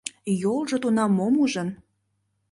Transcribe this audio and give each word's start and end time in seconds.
Йолжо 0.41 0.77
тунам 0.83 1.11
мом 1.17 1.33
ужын? 1.43 1.69